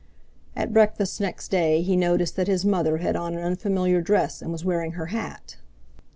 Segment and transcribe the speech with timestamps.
[0.55, 4.51] At breakfast next day he noticed that his mother had on an unfamiliar dress and
[4.51, 5.57] was wearing her hat.